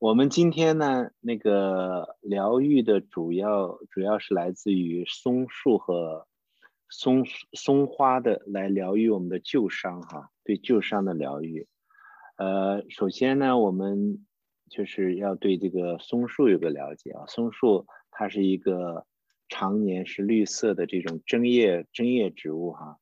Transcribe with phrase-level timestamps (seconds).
[0.00, 6.26] 我们今天呢，那个疗愈的主要主要是来自于松树和
[6.88, 11.68] 松松花的来疗愈我们的旧伤哈，对旧伤的疗愈。
[12.38, 14.24] 呃，首先呢，我们
[14.70, 17.26] 就是要对这个松树有个了解啊。
[17.26, 19.04] 松树它是一个
[19.50, 22.96] 常年是绿色的这种针叶针叶植物哈，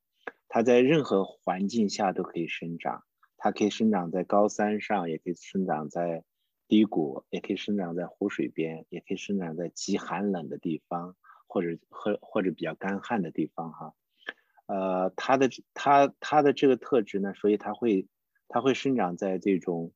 [0.49, 3.05] 它在任何环境下都可以生长，
[3.37, 6.25] 它可以生长在高山上，也可以生长在
[6.69, 13.95] 低谷，也可以生长在湖水边，也可以生长在极寒冷的地方，或者或或者比较干旱的地方哈。
[14.67, 18.07] 呃，它的它它的这个特质呢，所以它会
[18.49, 19.93] 它会生长在这种。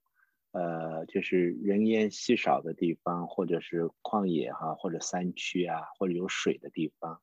[0.55, 7.23] 呃，就是人烟稀少的地方，或者是旷野哈，或者山区啊，或者有水的地方，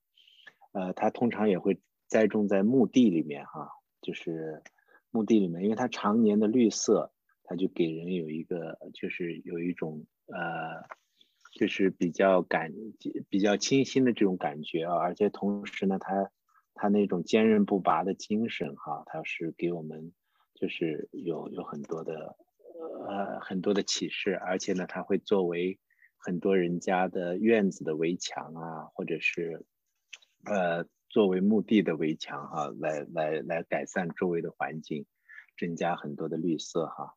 [0.72, 3.70] 呃，它通常也会栽种在墓地里面哈，
[4.02, 4.64] 就是
[5.12, 7.12] 墓地里面，因为它常年的绿色，
[7.50, 10.86] 它就给人有一个，就是有一种呃，
[11.58, 12.72] 就是比较感
[13.28, 16.30] 比较清新的这种感觉啊，而且同时呢，它
[16.76, 20.14] 它那种坚韧不拔的精神哈，它是给我们
[20.54, 22.38] 就是有有很多的。
[23.10, 25.78] 呃，很多的启示，而且呢，它会作为
[26.18, 29.66] 很多人家的院子的围墙啊，或者是
[30.46, 35.06] 呃，作为墓地的围墙哈，来来来改善周围的环境，
[35.58, 37.16] 增加很多的绿色哈。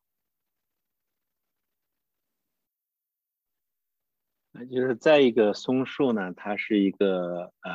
[4.71, 7.71] 就是再一个松树呢，它是一个呃，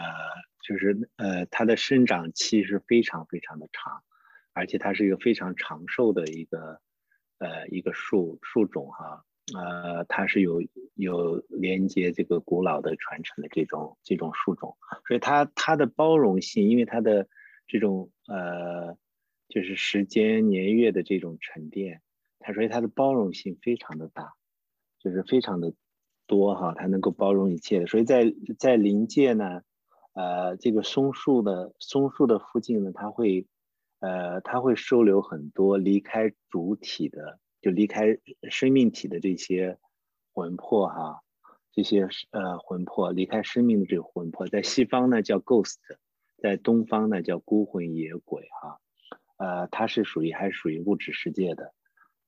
[0.62, 4.03] 就是呃，它的生长期是非常非常的长，
[4.53, 6.81] 而且它是一个非常长寿的一个。
[7.41, 9.23] 呃，一个树树种哈，
[9.57, 10.61] 呃，它是有
[10.95, 14.77] 有连接这个古老的传承的这种这种树种，
[15.07, 17.29] 所以它它的包容性，因为它的
[17.69, 18.98] 这种呃，
[19.48, 22.03] 就是时间年月的这种沉淀，
[22.41, 24.33] 它所以它的包容性非常的大，
[24.98, 25.73] 就是非常的
[26.29, 27.81] 多哈，它能够包容一切。
[27.81, 29.62] 的，所以在在临界呢，
[30.12, 33.48] 呃，这个松树的松树的附近呢，它会。
[34.01, 38.17] 呃，它会收留很多离开主体的，就离开
[38.48, 39.77] 生命体的这些
[40.33, 41.25] 魂魄哈，
[41.73, 45.79] 这些呃魂魄离开生命的这个魂魄，在西方呢叫 ghost，
[46.41, 48.79] 在东方呢叫孤魂野鬼哈，
[49.39, 51.75] 呃，它是属于还是属于物质世界的，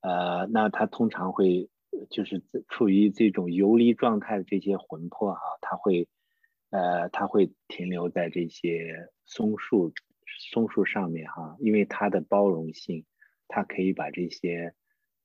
[0.01, 1.69] 呃，那它通常会
[2.11, 6.09] 就是处于这种游离状态的这些魂魄哈，它会
[6.71, 9.93] 呃，它会停留在这些松树。
[10.53, 13.05] 松树上面哈，因为它的包容性，
[13.49, 14.75] 它可以把这些，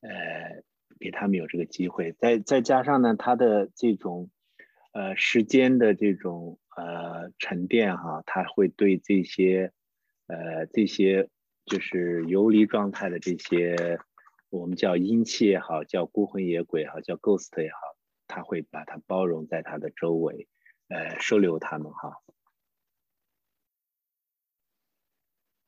[0.02, 0.64] 呃，
[1.00, 2.12] 给他们有这个机会。
[2.14, 4.32] 再再加上呢，它的这种，
[4.94, 9.72] 呃，时间的这种呃沉淀哈，它会对这些，
[10.26, 11.30] 呃，这些
[11.66, 14.00] 就是游离状态的这些，
[14.50, 17.78] 我们叫阴气也好，叫孤魂野鬼也好，叫 ghost 也好，
[18.28, 20.48] 它会把它包容在它的周围，
[20.88, 22.22] 呃，收留他们哈。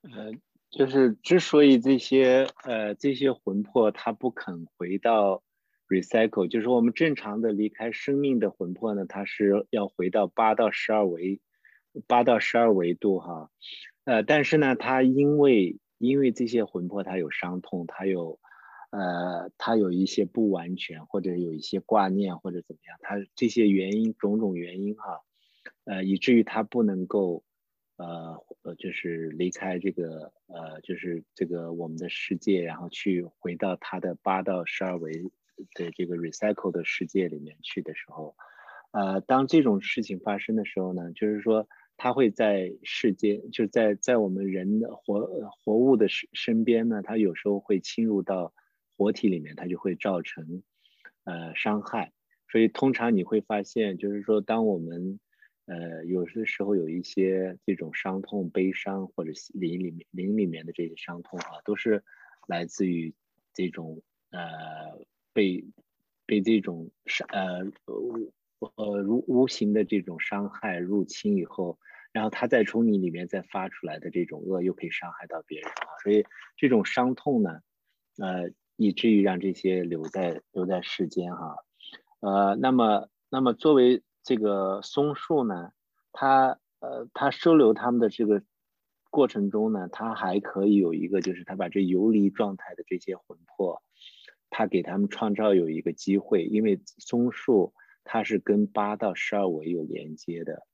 [0.04, 0.32] 呃，
[0.70, 5.44] 就是之所以这些呃这些魂魄它不肯回到
[5.90, 11.42] recycle，就是我们正常的离开生命的魂魄呢，它是要回到八到十二维，
[12.08, 13.50] 八到十二维度哈，
[14.06, 18.40] 呃，但是呢，它因为因为这些魂魄它有伤痛，它有
[18.98, 25.22] 呃他有一些不完全或者有一些挂念或者怎么样，他这些原因种种原因哈，
[25.86, 27.44] 呃，以至于他不能够。
[28.00, 35.12] 呃，就是离开这个呃，就是这个我们的世界，然后去回到他的八到十二维
[35.74, 38.36] 的这个 recycle 的世界里面去的时候，
[38.92, 45.28] 呃，当这种事情发生的时候呢，就是说它会在世界，就在在我们人的活
[45.60, 48.54] 活物的身身边呢，它有时候会侵入到
[48.98, 50.64] 活体里面，它就会造成
[51.24, 52.12] 呃伤害。
[52.50, 55.20] 所以通常你会发现，就是说当我们
[55.66, 62.04] 呃，有的时候有一些这种伤痛、悲伤，或者灵里面灵里面的这些伤痛啊，都是
[62.48, 63.14] 来自于
[63.54, 65.66] 这种呃被
[66.26, 67.70] 被这种伤呃
[68.76, 71.78] 呃如无形的这种伤害入侵以后，
[72.14, 76.00] 然后他再从你里面再发出来的这种恶，又可以伤害到别人啊。
[76.02, 76.24] 所以
[76.56, 77.60] 这种伤痛呢，
[78.18, 81.58] 呃，以至于让这些留在留在世间哈。
[82.22, 85.72] 呃，那么那么作为这个松树呢，
[86.14, 88.42] 它呃，它收留它们的这个
[89.10, 93.82] 过程中呢，它还可以有一个，就是它把这游离状态的这些魂魄，
[94.50, 100.68] 它给他们创造有一个机会，因为松树它是跟八到十二维有连接的，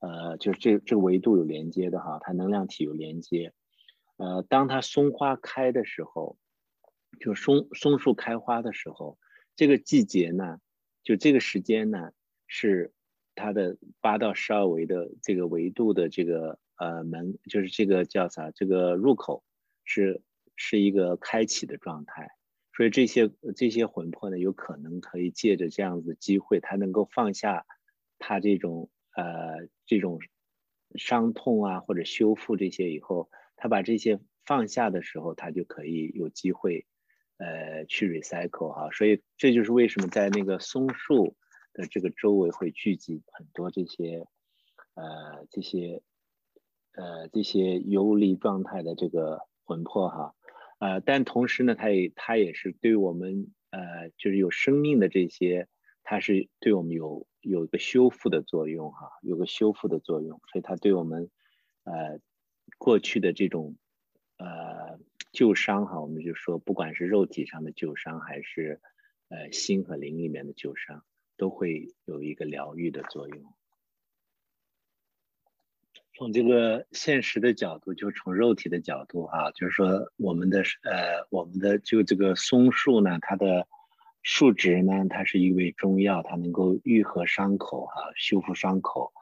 [0.00, 3.52] 呃，就是这这个维度有连接的哈，它能量体有连接，
[4.16, 6.36] 呃，当它松花开的时候，
[7.20, 9.18] 就松松树开花的时候，
[9.56, 10.58] 这个季节呢，
[11.02, 12.12] 就这个时间呢，
[12.46, 12.92] 是
[13.34, 18.50] 它的八到十二维的这个维度的这个呃门，就是这个叫啥？
[18.50, 19.44] 这个入口
[19.84, 20.22] 是
[20.56, 22.28] 是一个开启的状态，
[22.76, 27.64] 所以这些这些魂魄呢，有可能可以借着这样子机会，它能够放下
[28.18, 30.20] 它这种呃这种
[30.94, 36.86] 伤痛啊，或者修复这些以后，他把这些放下的时候，他就可以有机会。
[37.38, 41.36] 呃，去 recycle 哈，所以这就是为什么在那个松树
[41.72, 44.26] 的这个周围会聚集很多这些
[44.94, 46.02] 呃这些
[46.94, 50.34] 呃这些游离状态的这个魂魄哈，
[50.80, 55.68] 呃，但同时呢，它也它也是对我们呃就是有生命的这些，
[56.02, 61.30] 它是对我们有有一个修复的作用哈，有个修复的作用，所以它对我们
[61.84, 62.18] 呃
[62.78, 63.76] 过去的这种
[64.38, 64.98] 呃。
[65.32, 68.80] 旧伤哈，我们就说，不管是肉体上的旧伤，还是
[69.28, 71.04] 呃心和灵里面的旧伤，
[71.36, 73.54] 都会有一个疗愈的作用。
[76.14, 83.68] 从这个现实的角度，就从肉体的角度哈，就是说我们的呃我们的就这个松树呢，它的
[84.22, 89.12] 树脂呢，它是一味中药，它能够愈合伤口哈，修复伤口。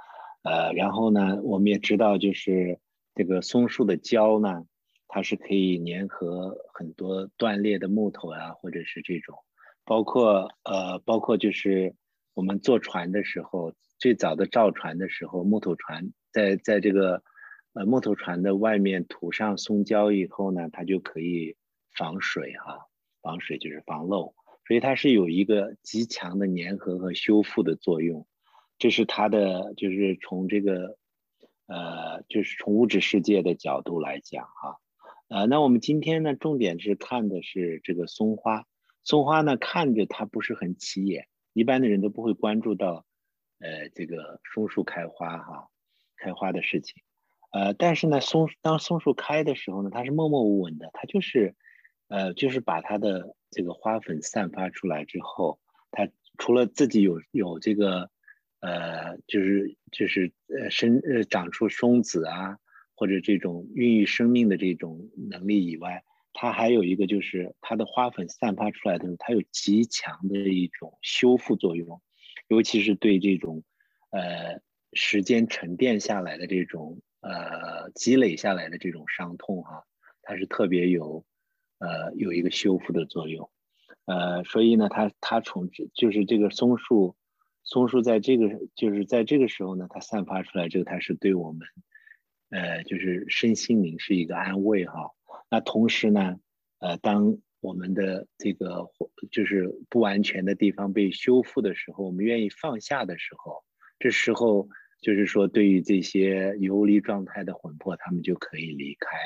[0.43, 2.79] 呃，然后呢，我们也知道，就是
[3.15, 4.65] 这个松树的胶呢。
[5.09, 9.39] 它是可以粘合很多断裂的木头啊，或者是这种，
[9.85, 11.95] 包括呃，包括就是
[12.35, 17.23] 我们坐船的时候，最早的造船的时候，木头船在在这个
[17.73, 21.57] 呃木头船的外面涂上松胶以后呢，它就可以
[21.97, 22.87] 防水哈，
[23.23, 24.35] 防水就是防漏，
[24.67, 28.27] 所以它是有一个极强的粘合和修复的作用，
[28.77, 30.99] 这是它的就是从这个
[31.69, 34.81] 呃就是从物质世界的角度来讲哈。
[35.29, 38.65] 呃，那我们今天呢，重点是看的是这个松花。
[39.03, 43.05] 松花呢，看着它不是很起眼，一般的人都不会关注到，
[43.59, 45.69] 呃，这个松树开花哈，
[46.17, 47.03] 开花的事情。
[47.51, 51.57] 呃，但是呢，松当松树开的时候呢，它是默默无闻的，它就是，
[52.07, 55.59] 呃，就是把它的这个花粉散发出来之后，
[55.91, 56.09] 它
[56.39, 58.11] 除了自己有有这个，
[58.61, 62.59] 呃，就是就是呃生呃长出松子啊。
[62.97, 66.03] 或者这种孕育生命的这种能力以外，
[66.33, 72.01] 它还有一个就是它的花粉散发出来的时候，它有极强的一种修复作用，
[72.49, 73.63] 尤其是对这种
[74.11, 74.61] 呃
[74.95, 79.85] 时间沉淀下来的这种呃积累下来的这种伤痛哈，
[80.23, 81.25] 它是特别有
[81.79, 83.51] 呃有一个修复的作用，
[84.07, 87.15] 呃，所以呢，它它从就是这个松树
[87.63, 91.61] 松树在这个就是在这个时候呢，它散发出来这个，它是对我们。
[92.57, 95.11] 呃，就是身心灵是一个安慰哈。
[95.51, 96.41] 那同时呢，
[96.79, 98.89] 呃，当我们的这个
[99.31, 103.63] 就是不完全的地方被修复的时候，我们愿意放下的时候，
[103.99, 104.71] 这时候
[105.03, 109.19] 就是说，对于这些游离状态的魂魄，他们就可以离开，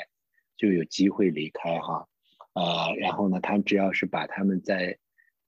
[0.56, 2.08] 就有机会离开哈。
[2.54, 4.98] 呃，然后呢，他们只要是把他们在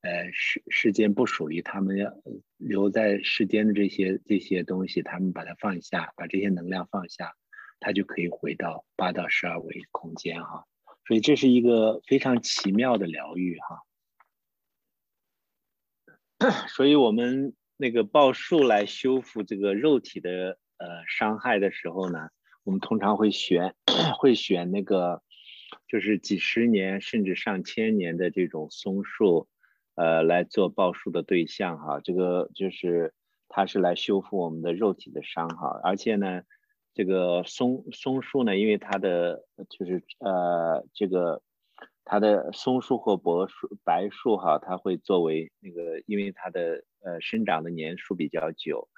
[0.03, 2.13] 呃世世间不属于他们要
[2.59, 7.35] 留在世间的这些这些东西，他们把它放下，把这些能量放下。
[7.85, 10.67] 它就可以回到八到十二维空间哈，
[11.05, 13.83] 所以这是一个非常奇妙的疗愈哈。
[16.69, 22.29] 所以我们那个报数来修复这个肉体的呃伤害的时候呢，
[22.63, 23.75] 我们通常会选
[24.19, 25.21] 会选那个
[25.89, 29.49] 就是几十年甚至上千年的这种松树，
[29.97, 31.99] 呃来做报数的对象哈。
[31.99, 33.13] 这个就是
[33.49, 36.43] 它是来修复我们的肉体的伤哈，而且呢。
[36.95, 41.41] 这个松松树呢，因为它的就是呃，这个
[42.05, 48.89] 它的松树或柏树、白树哈，它会作为那个，因为它的呃生长的年数比较久，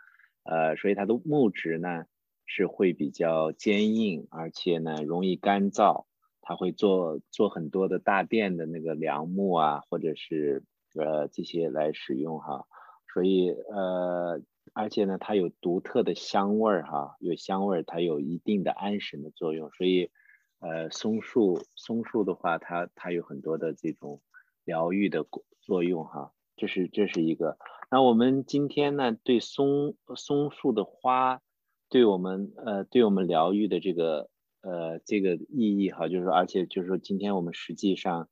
[0.43, 2.05] 呃，所以它的木质呢
[2.47, 6.07] 是会比较坚硬，而且呢容易干燥，
[6.43, 12.67] 它会做做很多的大殿的那个梁木啊，或者是呃这些来使用哈，
[13.13, 14.43] 所以呃。
[14.73, 19.71] 而且呢，它有独特的香味儿哈，有香味儿，它有一定的安神的作用。
[19.71, 20.11] 所以，
[20.59, 24.21] 呃，松树松树的话，它它有很多的这种
[24.65, 25.27] 疗愈的
[25.61, 26.33] 作用哈。
[26.57, 27.57] 这是这是一个。
[27.91, 31.41] 那我们今天呢，对松松树的花，
[31.89, 34.31] 对我们呃对我们疗愈的这个
[34.63, 38.29] 呃这个意义哈，就是说，而且就是说，今天我们实际上，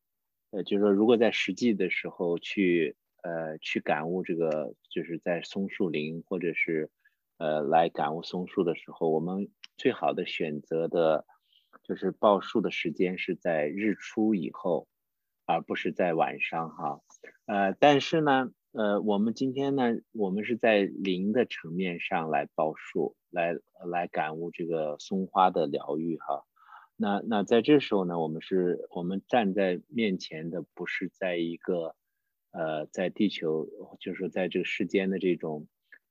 [0.50, 2.96] 呃，就是说，如果在实际的时候去。
[3.22, 6.90] 呃，去感悟这个，就是在松树林，或者是
[7.38, 11.24] 呃来感悟松树的时候，我们最好的选择的，
[11.82, 14.88] 就是报数的时间是在日出以后，
[15.46, 17.00] 而不是在晚上哈。
[17.46, 26.44] 呃，但是呢，呃，我们今天呢，我们是在灵的层面上来报数，来来感悟这个松花的疗愈哈。
[26.96, 31.94] 那那在这时候呢，我们是我们站在面前的，不是在一个
[32.52, 33.68] 呃，在地球，
[33.98, 35.66] 就是在这个世间的这种，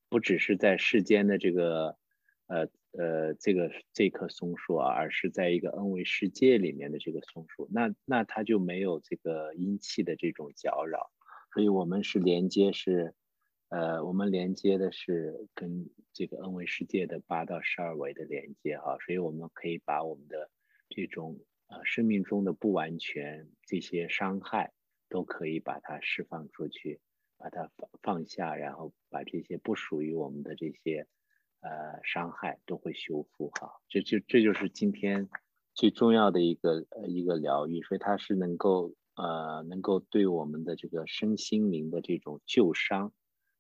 [0.10, 1.98] 不只是在世间的这个
[2.48, 11.12] 呃呃这个这棵松树啊，而是在一个恩维世界里面的这个松树，那那它就没有这个阴气的这种搅扰。
[11.54, 13.14] 所以，我们是连接，是，
[13.70, 20.50] 呃，我们连接的是跟这个 N 维世界的八到十二维的连接哈，所以我们可以把我们的
[20.90, 24.72] 这种呃生命中的不完全这些伤害，
[25.12, 27.00] 都可以把它释放出去，
[27.38, 31.06] 把它放放下，然后把这些不属于我们的这些
[31.60, 35.30] 呃伤害都会修复哈，这就这就是今天
[35.76, 38.96] 最重要的一个呃一个疗愈，所以它是能够。
[39.14, 43.14] 呃，能够对我们的这个身心灵的这种旧伤，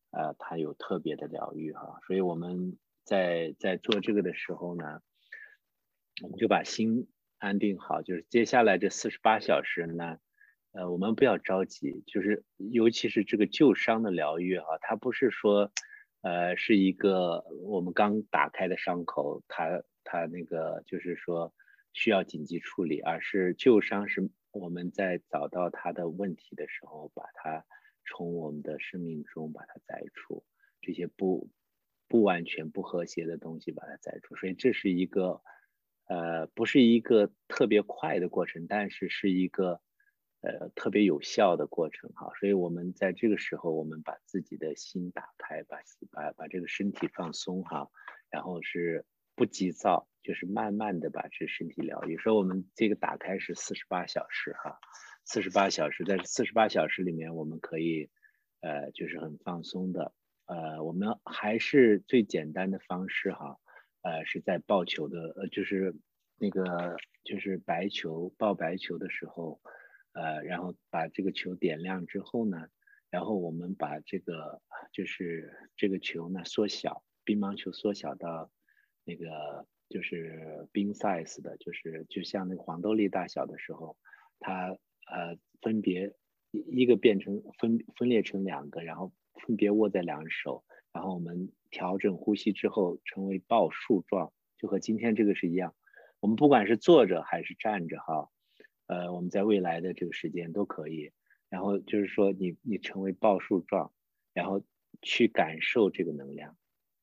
[0.10, 2.00] 呃，它有特别的疗愈哈。
[2.08, 5.02] 所以我们在在做这个的时候呢，
[6.24, 10.20] 我们就把心安定好，就是接下来这四十八小时呢，
[10.74, 15.72] 呃，我们不要着急，就是尤其是这个旧伤的疗愈啊，它不是说，
[16.22, 21.54] 呃，是一个我们刚打开的伤口，它它那个就是说
[21.94, 24.30] 需要紧急处理，而是旧伤是。
[24.54, 27.66] 我们在找到他的问题的时候，把它
[28.06, 30.44] 从我们的生命中把它摘除，
[30.82, 31.50] 这些不
[32.10, 34.36] 不完全不和谐的东西把它摘除。
[34.36, 35.42] 所以这是一个
[36.10, 39.80] 呃，不是一个特别快的过程，但是是一个
[40.42, 42.32] 呃特别有效的过程哈。
[42.40, 45.78] 所以我们在这个时候，我们把自己的心打开，把
[46.12, 47.90] 把把这个身体放松哈，
[48.30, 49.06] 然后是。
[49.34, 52.18] 不急躁，就是慢慢的把这身体疗愈。
[52.18, 54.78] 说我们这个打开是四十八小时哈，
[55.24, 58.10] 四十八小时，在四十八小时里面，我们可以，
[58.60, 60.14] 呃，就是很放松的，
[60.46, 63.58] 呃，我们还是最简单的方式哈，
[64.02, 65.96] 呃，是在抱球的，呃，就是
[66.38, 69.60] 那个就是白球抱白球的时候，
[70.14, 72.68] 呃，然后把这个球点亮之后呢，
[73.10, 78.52] 然后我们把这个就是这个球呢缩小，乒乓球缩小到。
[79.04, 83.98] 那个就是冰 size 的，就是就像那个黄豆粒大小的时候，
[84.40, 86.14] 它呃分别
[86.52, 90.64] 一一个变成分分裂成两个，然后分别握在两手，
[90.94, 95.74] 然后我们调整呼吸之后成为抱树状，就和今天这个是一样。
[96.20, 98.30] 我们不管是坐着还是站着哈，
[98.92, 101.14] 呃，我们在未来的这个时间都可以。
[101.48, 103.94] 然后就是说你你成为抱树状，
[104.34, 104.62] 然后
[105.02, 106.58] 去感受这个能量。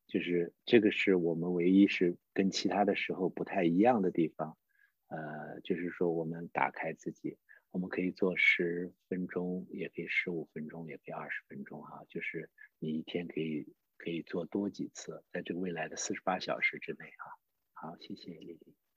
[0.06, 4.58] 就是这个是我们唯一是跟其他的时候不太一样的地方，
[5.06, 7.38] 呃，就是说我们打开自己，
[7.70, 13.66] 我们可以做十分钟，也可以十五分钟，也可以二十分钟哈，就是你一天可以
[13.96, 17.32] 可以做多几次，在这个未来的四十八小时之内哈。
[17.72, 18.87] 好，谢谢丽丽。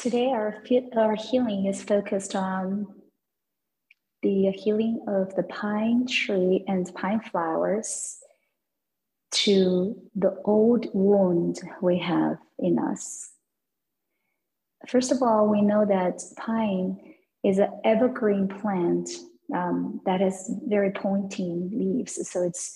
[0.00, 0.62] Today our
[0.96, 2.86] our healing is focused on.
[4.22, 8.18] the healing of the pine tree and pine flowers
[9.32, 13.30] to the old wound we have in us.
[14.88, 16.98] First of all, we know that pine
[17.44, 19.08] is an evergreen plant
[19.54, 22.18] um, that has very pointing leaves.
[22.30, 22.72] So it's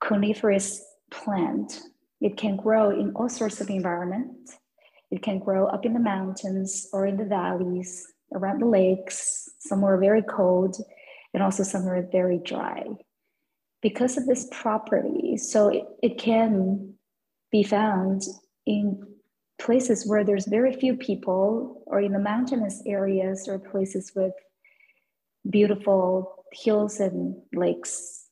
[0.00, 1.80] coniferous plant.
[2.20, 4.56] It can grow in all sorts of environments.
[5.10, 9.98] It can grow up in the mountains or in the valleys around the lakes, somewhere
[9.98, 10.76] very cold,
[11.34, 12.84] and also somewhere very dry.
[13.82, 16.94] Because of this property, so it, it can
[17.50, 18.22] be found
[18.66, 19.02] in
[19.58, 24.32] places where there's very few people, or in the mountainous areas, or places with
[25.48, 28.26] beautiful hills and lakes.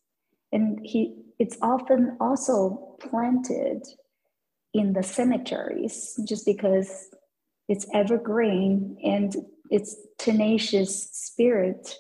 [0.53, 3.83] And he, it's often also planted
[4.75, 7.09] in the cemeteries just because
[7.69, 9.35] it's evergreen and
[9.71, 11.95] its tenacious spirit,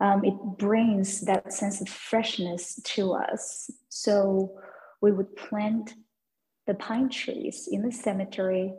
[0.00, 3.70] um, it brings that sense of freshness to us.
[3.88, 4.58] So
[5.00, 5.94] we would plant
[6.66, 8.72] the pine trees in the cemetery.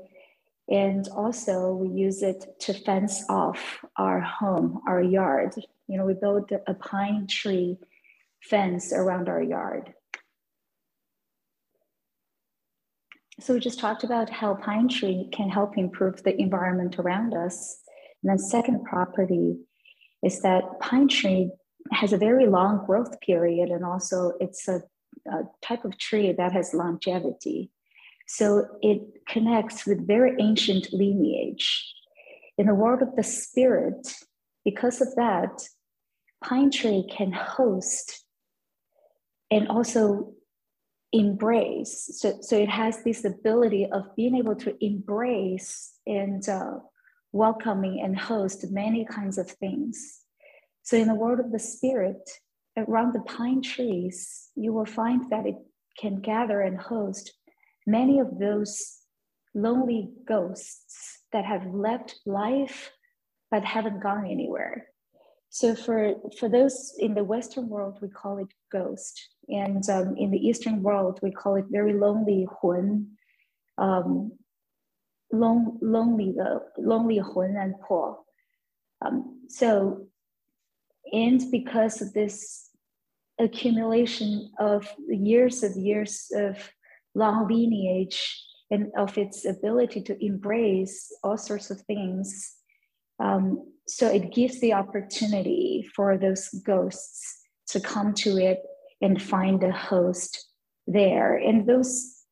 [0.69, 5.53] And also, we use it to fence off our home, our yard.
[5.87, 7.77] You know, we build a pine tree
[8.41, 9.93] fence around our yard.
[13.39, 17.79] So, we just talked about how pine tree can help improve the environment around us.
[18.21, 19.57] And then second property
[20.23, 21.51] is that pine tree
[21.91, 24.81] has a very long growth period and also it's a,
[25.29, 27.71] a type of tree that has longevity.
[28.27, 31.93] So it connects with very ancient lineage.
[32.57, 34.13] In the world of the spirit,
[34.63, 35.67] because of that,
[36.43, 38.23] pine tree can host
[39.51, 40.33] and also
[41.13, 42.09] embrace.
[42.15, 46.79] So, so it has this ability of being able to embrace and uh,
[47.31, 50.21] welcoming and host many kinds of things.
[50.81, 52.29] So in the world of the spirit,
[52.75, 55.55] around the pine trees, you will find that it
[55.99, 57.31] can gather and host
[57.85, 58.99] many of those
[59.53, 62.91] lonely ghosts that have left life
[63.51, 64.87] but haven't gone anywhere.
[65.53, 70.31] So for for those in the Western world, we call it ghost, and um, in
[70.31, 73.09] the Eastern world, we call it very lonely hun,
[73.77, 74.31] um,
[75.31, 78.17] long, lonely the lonely hun and poor.
[79.05, 80.07] Um, so,
[81.11, 82.71] and because of this
[83.39, 86.57] accumulation of years of years of
[87.13, 92.55] long lineage and of its ability to embrace all sorts of things.
[93.19, 98.61] Um, so it gives the opportunity for those ghosts to come to it
[99.01, 100.47] and find a host
[100.87, 101.35] there.
[101.35, 102.23] And those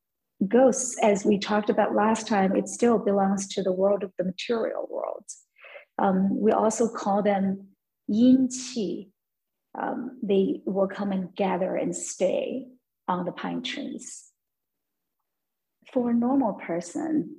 [0.48, 4.24] ghosts, as we talked about last time, it still belongs to the world of the
[4.24, 5.24] material world.
[5.98, 7.68] Um, we also call them
[8.08, 9.10] yin qi.
[9.80, 12.66] Um, they will come and gather and stay
[13.08, 14.24] on the pine trees.
[15.92, 17.36] For a normal person,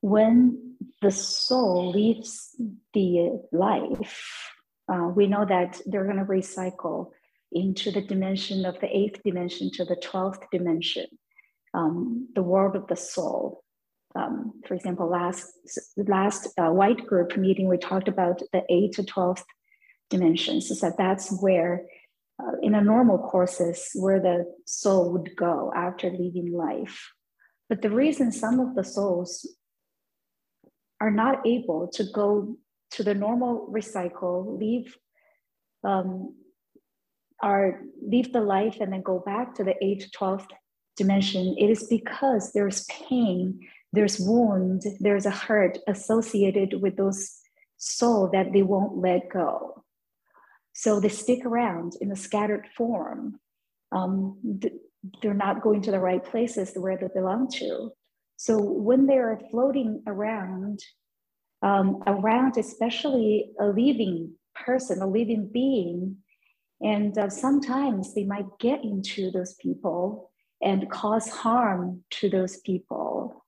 [0.00, 0.65] when
[1.02, 2.54] the soul leaves
[2.94, 4.52] the life,
[4.92, 7.10] uh, we know that they're going to recycle
[7.52, 11.06] into the dimension of the eighth dimension to the 12th dimension,
[11.74, 13.62] um, the world of the soul.
[14.14, 15.52] Um, for example, last
[15.96, 19.44] last uh, white group meeting, we talked about the 8th to 12th
[20.08, 20.68] dimensions.
[20.68, 21.82] So that's where,
[22.42, 27.12] uh, in a normal courses, where the soul would go after leaving life.
[27.68, 29.46] But the reason some of the souls
[31.00, 32.56] are not able to go
[32.92, 34.96] to the normal recycle, leave
[35.84, 36.34] um,
[37.42, 40.48] are leave the life and then go back to the 8th, 12th
[40.96, 43.60] dimension, it is because there's pain,
[43.92, 47.38] there's wound, there's a hurt associated with those
[47.76, 49.84] soul that they won't let go.
[50.72, 53.38] So they stick around in a scattered form.
[53.92, 54.38] Um,
[55.22, 57.90] they're not going to the right places where they belong to.
[58.36, 60.80] So when they're floating around,
[61.62, 66.18] um, around especially a living person, a living being,
[66.80, 70.30] and uh, sometimes they might get into those people
[70.62, 73.44] and cause harm to those people.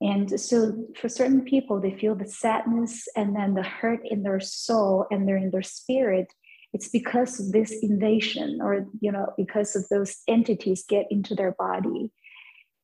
[0.00, 4.40] And so for certain people, they feel the sadness and then the hurt in their
[4.40, 6.32] soul and they're in their spirit.
[6.72, 11.52] It's because of this invasion or, you know, because of those entities get into their
[11.52, 12.10] body.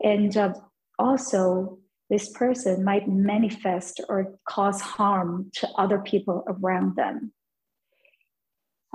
[0.01, 0.55] And uh,
[0.99, 1.79] also,
[2.11, 7.33] this person might manifest or cause harm to other people around them.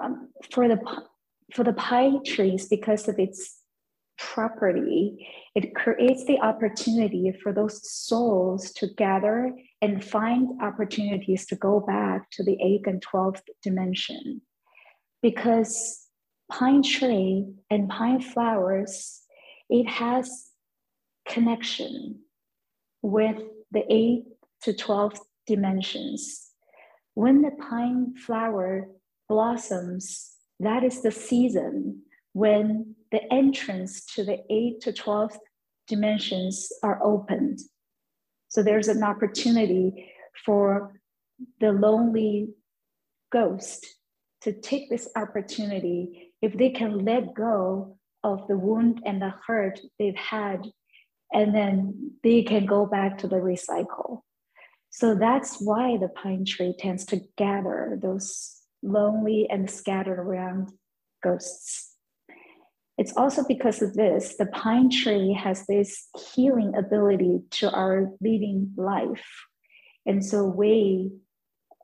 [0.01, 0.79] Um, for the
[1.53, 3.59] for the pine trees, because of its
[4.17, 11.79] property, it creates the opportunity for those souls to gather and find opportunities to go
[11.79, 14.41] back to the eighth and twelfth dimension.
[15.21, 16.07] Because
[16.51, 19.21] pine tree and pine flowers,
[19.69, 20.49] it has
[21.27, 22.19] connection
[23.01, 24.25] with the 8th
[24.63, 26.49] to 12th dimensions.
[27.15, 28.87] When the pine flower
[29.29, 35.37] blossoms, that is the season when the entrance to the 8th to 12th
[35.87, 37.59] dimensions are opened.
[38.49, 40.11] So there's an opportunity
[40.45, 40.99] for
[41.59, 42.49] the lonely
[43.31, 43.85] ghost
[44.41, 49.79] to take this opportunity if they can let go of the wound and the hurt
[49.99, 50.67] they've had
[51.33, 54.21] and then they can go back to the recycle.
[54.91, 60.69] So that's why the pine tree tends to gather those lonely and scattered around
[61.23, 61.95] ghosts.
[62.99, 68.71] It's also because of this, the pine tree has this healing ability to our living
[68.77, 69.25] life.
[70.05, 71.11] And so we,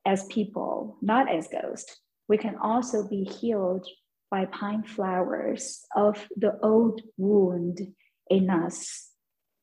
[0.06, 3.88] as people, not as ghosts, we can also be healed
[4.30, 7.80] by pine flowers of the old wound
[8.30, 9.09] in us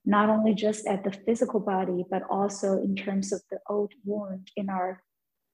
[0.06, 4.50] not only just at the physical body, but also in terms of the old wound
[4.56, 5.02] in our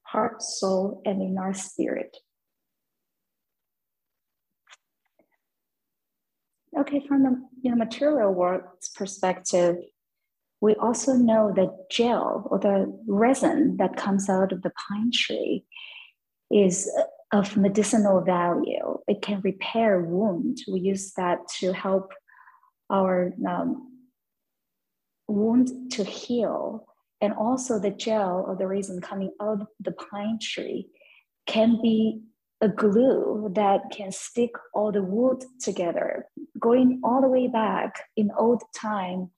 [0.02, 2.14] heart, soul, and in our spirit.
[6.78, 9.76] Okay, from the you know, material world's perspective,
[10.60, 15.64] we also know that gel or the resin that comes out of the pine tree
[16.50, 16.90] is
[17.32, 18.98] of medicinal value.
[19.08, 20.58] It can repair wound.
[20.70, 22.12] We use that to help
[22.90, 23.91] our um,
[25.32, 26.86] wound to heal
[27.20, 30.88] and also the gel or the resin coming out of the pine tree
[31.46, 32.20] can be
[32.60, 36.26] a glue that can stick all the wood together,
[36.58, 39.30] going all the way back in old time.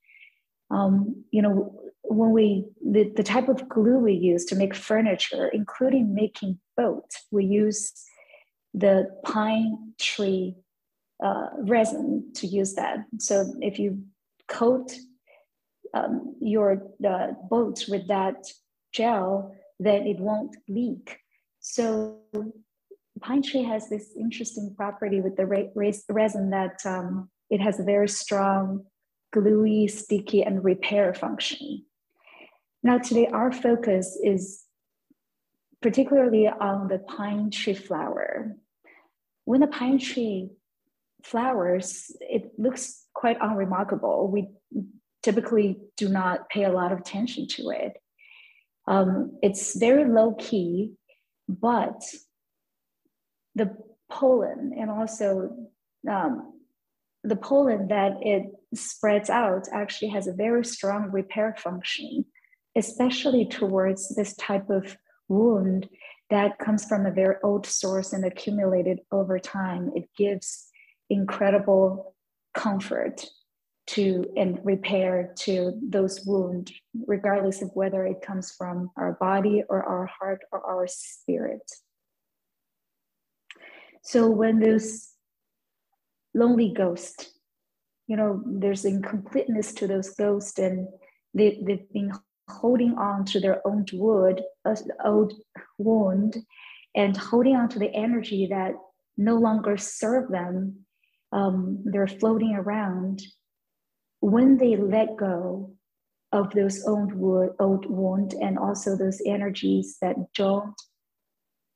[0.71, 5.49] Um, you know, when we the, the type of glue we use to make furniture,
[5.49, 7.93] including making boats, we use
[8.75, 10.57] the pine tree
[11.25, 12.99] uh, resin to use that.
[13.19, 14.03] So if you
[14.49, 14.93] coat
[15.95, 18.47] um, your the boat with that
[18.93, 21.19] gel, then it won't leak.
[21.61, 22.19] So
[23.21, 25.47] pine tree has this interesting property with the
[26.09, 28.85] resin that um, it has a very strong
[29.33, 31.85] gluey, sticky, and repair function.
[32.83, 34.65] Now today our focus is
[35.81, 38.57] particularly on the pine tree flower.
[39.45, 40.51] When the pine tree
[41.23, 44.29] flowers, it looks quite unremarkable.
[44.29, 44.49] We
[45.25, 47.97] typically do not pay a lot of attention to it.
[48.87, 50.93] Um, it's very low key,
[51.49, 52.03] but
[53.55, 53.75] the
[54.11, 55.51] pollen and also
[56.09, 56.53] um,
[57.23, 58.43] the pollen that it
[58.75, 62.27] spreads out actually has a very strong repair function,
[62.77, 65.89] especially towards this type of wound
[66.29, 69.91] that comes from a very old source and accumulated over time.
[69.95, 70.69] It gives
[71.09, 72.15] incredible
[72.55, 73.27] comfort
[73.87, 76.73] to and repair to those wounds,
[77.07, 81.71] regardless of whether it comes from our body or our heart or our spirit.
[84.03, 85.11] So when those
[86.35, 87.31] lonely ghosts,
[88.07, 90.89] you know, there's incompleteness to those ghosts, and
[91.33, 92.13] they, they've been
[92.49, 95.33] holding on to their own wood, uh, old
[95.79, 96.37] wound,
[96.95, 98.73] and holding on to the energy that
[99.17, 100.85] no longer serve them.
[101.33, 103.23] Um, they're floating around.
[104.25, 105.75] When they let go
[106.33, 110.75] of those old wood, old wound, and also those energies that don't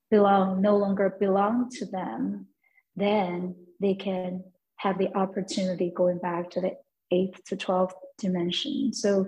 [0.09, 2.47] belong no longer belong to them,
[2.95, 4.43] then they can
[4.77, 6.71] have the opportunity going back to the
[7.11, 8.93] eighth to 12th dimension.
[8.93, 9.27] So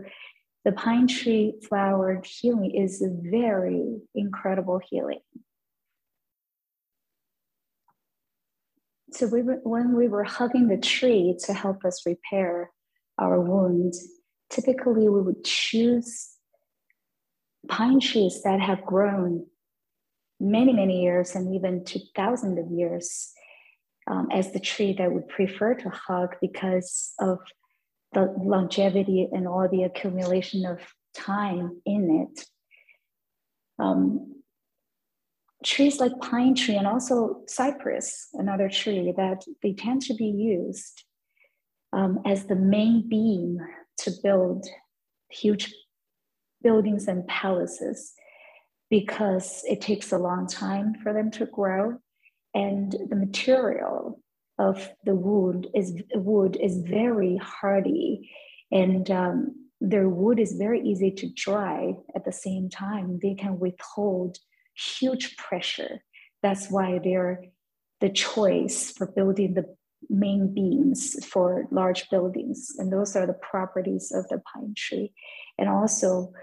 [0.65, 5.21] the pine tree flowered healing is a very incredible healing.
[9.12, 12.71] So we were, when we were hugging the tree to help us repair
[13.17, 14.08] our wounds,
[14.50, 16.30] typically we would choose
[17.67, 19.45] pine trees that have grown
[20.39, 23.32] many, many years and even to thousands of years
[24.08, 27.39] um, as the tree that we prefer to hug because of
[28.13, 30.80] the longevity and all the accumulation of
[31.15, 32.45] time in it.
[33.80, 34.41] Um,
[35.63, 41.04] trees like pine tree and also cypress, another tree that they tend to be used
[41.93, 43.60] um, as the main beam
[43.99, 44.65] to build
[45.30, 45.73] huge
[46.63, 48.13] buildings and palaces
[48.89, 51.97] because it takes a long time for them to grow.
[52.54, 54.21] And the material
[54.60, 58.30] of the wood is wood is very hardy
[58.71, 63.19] and um, their wood is very easy to dry at the same time.
[63.21, 64.38] They can withhold
[64.75, 66.04] huge pressure.
[66.43, 67.45] That's why they're
[67.99, 69.75] the choice for building the
[70.09, 75.13] main beams for large buildings and those are the properties of the pine tree
[75.57, 76.33] and also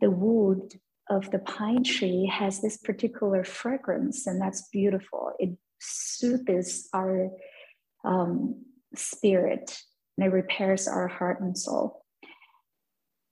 [0.00, 0.74] the wood
[1.10, 5.32] of the pine tree has this particular fragrance, and that's beautiful.
[5.38, 7.30] It soothes our
[8.04, 9.78] um, spirit
[10.16, 12.04] and it repairs our heart and soul.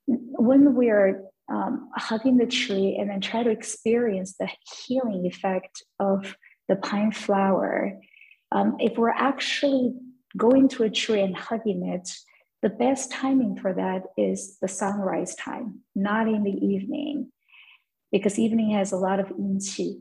[0.06, 4.48] When we are um, hugging the tree and then try to experience the
[4.86, 6.34] healing effect of
[6.68, 7.98] the pine flower,
[8.52, 9.94] um, if we're actually
[10.36, 12.08] going to a tree and hugging it,
[12.62, 17.30] the best timing for that is the sunrise time, not in the evening
[18.12, 20.00] because evening has a lot of qi.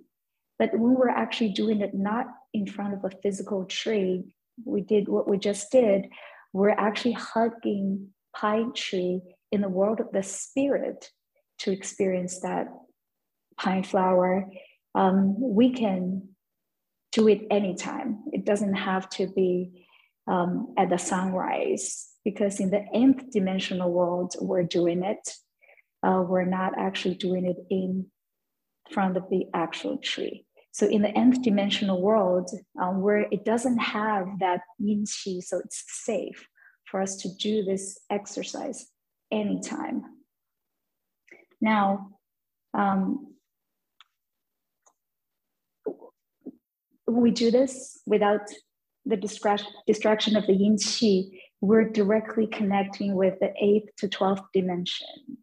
[0.57, 4.35] But when we're actually doing it not in front of a physical tree,
[4.65, 6.09] we did what we just did.
[6.51, 11.09] We're actually hugging pine tree in the world of the spirit
[11.59, 12.67] to experience that
[13.57, 14.45] pine flower.
[14.95, 16.28] Um, we can
[17.19, 18.09] do it anytime.
[18.31, 19.85] It doesn't have to be
[20.27, 25.23] um, at the sunrise because in the nth dimensional world, we're doing it
[26.03, 28.05] uh, we're not actually doing it in
[28.91, 30.45] front of the actual tree.
[30.71, 32.49] So in the nth dimensional world,
[32.81, 36.47] um, where it doesn't have that yin qi, so it's safe
[36.85, 38.87] for us to do this exercise
[39.31, 40.03] anytime.
[41.59, 42.11] Now,
[42.73, 43.35] um,
[47.15, 48.41] we do this without
[49.05, 55.37] the distraction of the yin qi, we're directly connecting with the eighth to 12th dimension.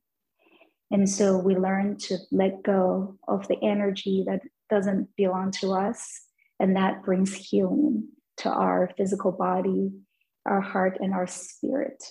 [0.91, 6.23] And so we learn to let go of the energy that doesn't belong to us.
[6.61, 9.91] And that brings healing to our physical body,
[10.47, 12.03] our heart, and our spirit.